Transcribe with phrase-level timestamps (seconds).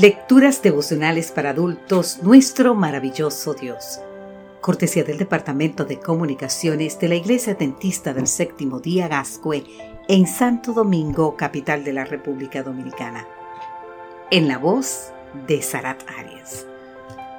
[0.00, 3.98] Lecturas devocionales para adultos, nuestro maravilloso Dios.
[4.60, 9.64] Cortesía del Departamento de Comunicaciones de la Iglesia Dentista del Séptimo Día Gascue
[10.06, 13.26] en Santo Domingo, capital de la República Dominicana.
[14.30, 15.10] En la voz
[15.48, 16.64] de Sarat Arias.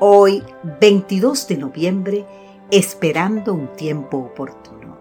[0.00, 0.42] Hoy,
[0.80, 2.26] 22 de noviembre,
[2.72, 4.98] esperando un tiempo oportuno.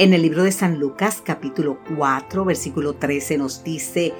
[0.00, 4.12] En el libro de San Lucas capítulo 4, versículo 13 nos dice,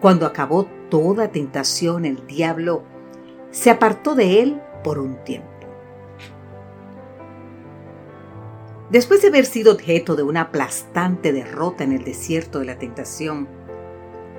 [0.00, 2.82] cuando acabó toda tentación, el diablo
[3.50, 5.48] se apartó de él por un tiempo.
[8.90, 13.46] Después de haber sido objeto de una aplastante derrota en el desierto de la tentación,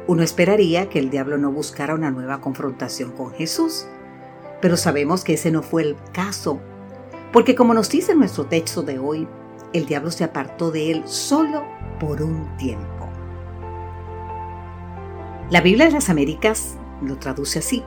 [0.08, 3.86] uno esperaría que el diablo no buscara una nueva confrontación con Jesús,
[4.60, 6.60] pero sabemos que ese no fue el caso,
[7.32, 9.28] porque como nos dice nuestro texto de hoy,
[9.72, 11.64] el diablo se apartó de él solo
[12.00, 12.99] por un tiempo.
[15.50, 17.84] La Biblia de las Américas lo traduce así.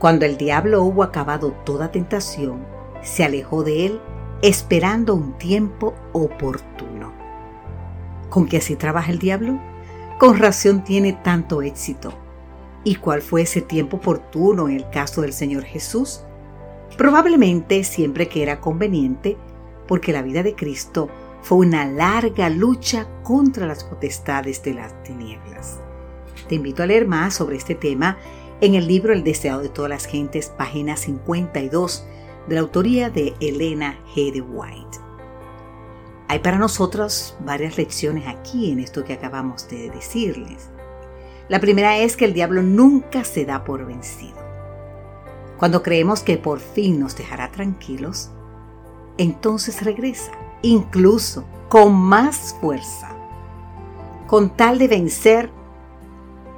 [0.00, 2.66] Cuando el diablo hubo acabado toda tentación,
[3.02, 4.00] se alejó de él
[4.42, 7.12] esperando un tiempo oportuno.
[8.30, 9.60] ¿Con qué así trabaja el diablo?
[10.18, 12.12] Con razón tiene tanto éxito.
[12.82, 16.24] ¿Y cuál fue ese tiempo oportuno en el caso del Señor Jesús?
[16.96, 19.36] Probablemente siempre que era conveniente,
[19.86, 21.08] porque la vida de Cristo
[21.42, 25.78] fue una larga lucha contra las potestades de las tinieblas.
[26.46, 28.18] Te invito a leer más sobre este tema
[28.60, 32.04] en el libro El deseado de todas las gentes, página 52,
[32.48, 34.32] de la autoría de Elena G.
[34.32, 34.98] de White.
[36.28, 40.70] Hay para nosotros varias lecciones aquí en esto que acabamos de decirles.
[41.48, 44.36] La primera es que el diablo nunca se da por vencido.
[45.58, 48.30] Cuando creemos que por fin nos dejará tranquilos,
[49.16, 53.10] entonces regresa, incluso con más fuerza,
[54.26, 55.50] con tal de vencer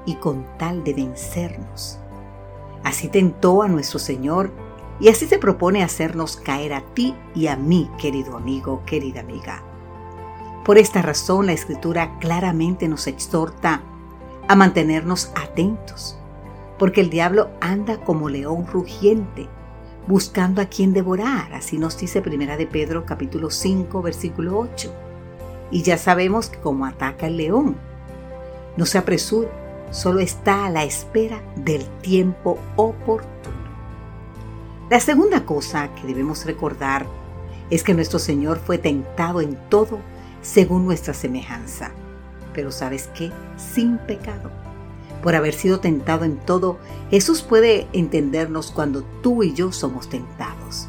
[0.06, 1.98] y con tal de vencernos.
[2.84, 4.50] Así tentó a nuestro Señor
[5.00, 9.62] y así se propone hacernos caer a ti y a mí, querido amigo, querida amiga.
[10.64, 13.82] Por esta razón la Escritura claramente nos exhorta
[14.46, 16.18] a mantenernos atentos,
[16.78, 19.48] porque el diablo anda como león rugiente,
[20.06, 24.92] buscando a quien devorar, así nos dice Primera de Pedro capítulo 5 versículo 8.
[25.70, 27.76] Y ya sabemos que como ataca el león,
[28.76, 29.48] no se apresura,
[29.90, 33.30] solo está a la espera del tiempo oportuno.
[34.88, 37.06] La segunda cosa que debemos recordar
[37.70, 40.00] es que nuestro Señor fue tentado en todo
[40.42, 41.92] según nuestra semejanza,
[42.52, 44.50] pero sabes qué, sin pecado.
[45.22, 46.78] Por haber sido tentado en todo,
[47.10, 50.88] Jesús puede entendernos cuando tú y yo somos tentados.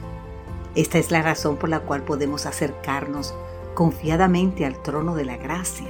[0.74, 3.34] Esta es la razón por la cual podemos acercarnos
[3.76, 5.88] confiadamente al trono de la gracia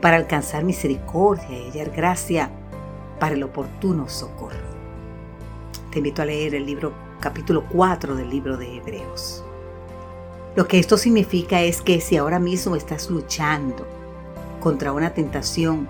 [0.00, 2.50] para alcanzar misericordia y hallar gracia
[3.18, 4.70] para el oportuno socorro.
[5.90, 9.44] Te invito a leer el libro capítulo 4 del libro de Hebreos.
[10.56, 13.86] Lo que esto significa es que si ahora mismo estás luchando
[14.60, 15.88] contra una tentación,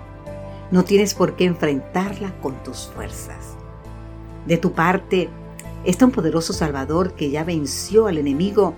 [0.71, 3.55] no tienes por qué enfrentarla con tus fuerzas.
[4.45, 5.29] De tu parte
[5.83, 8.75] está un poderoso Salvador que ya venció al enemigo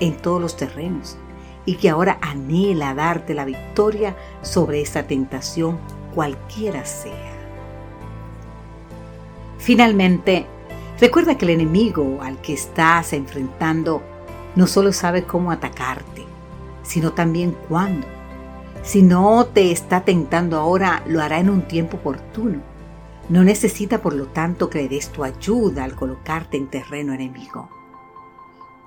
[0.00, 1.16] en todos los terrenos
[1.66, 5.78] y que ahora anhela darte la victoria sobre esa tentación
[6.14, 7.32] cualquiera sea.
[9.58, 10.46] Finalmente,
[11.00, 14.02] recuerda que el enemigo al que estás enfrentando
[14.56, 16.24] no solo sabe cómo atacarte,
[16.82, 18.06] sino también cuándo.
[18.82, 22.60] Si no te está tentando ahora, lo hará en un tiempo oportuno.
[23.30, 27.70] No necesita, por lo tanto, que le des tu ayuda al colocarte en terreno enemigo.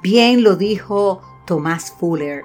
[0.04, 2.44] Bien lo dijo Tomás Fuller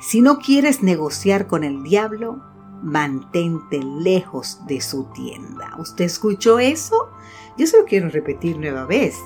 [0.00, 2.42] si no quieres negociar con el diablo,
[2.82, 5.74] mantente lejos de su tienda.
[5.78, 7.08] ¿Usted escuchó eso?
[7.56, 9.16] Yo se lo quiero repetir nueva vez.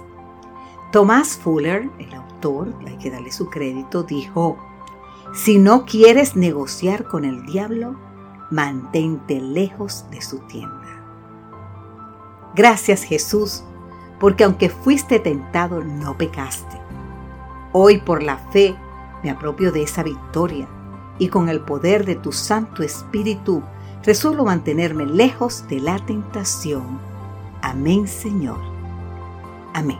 [0.92, 4.58] Thomas Fuller, el autor, hay que darle su crédito, dijo,
[5.34, 7.98] si no quieres negociar con el diablo,
[8.50, 10.78] mantente lejos de su tienda.
[12.54, 13.62] Gracias Jesús,
[14.18, 16.80] porque aunque fuiste tentado, no pecaste.
[17.72, 18.74] Hoy por la fe
[19.22, 20.68] me apropio de esa victoria
[21.18, 23.62] y con el poder de tu Santo Espíritu
[24.04, 27.00] resuelvo mantenerme lejos de la tentación.
[27.62, 28.58] Amén, Señor.
[29.74, 29.98] Amén.